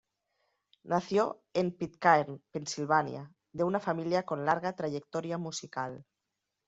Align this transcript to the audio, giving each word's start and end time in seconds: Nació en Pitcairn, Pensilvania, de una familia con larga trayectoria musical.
Nació 0.83 1.43
en 1.53 1.77
Pitcairn, 1.77 2.41
Pensilvania, 2.51 3.31
de 3.53 3.63
una 3.65 3.79
familia 3.79 4.23
con 4.23 4.45
larga 4.45 4.73
trayectoria 4.75 5.37
musical. 5.37 6.03